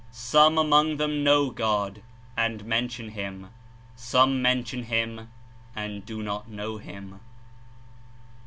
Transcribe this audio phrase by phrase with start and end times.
[0.09, 2.01] Some among them know God
[2.35, 3.51] and mention Him;
[3.95, 5.29] some mention Hirn
[5.75, 7.19] and do not know Him."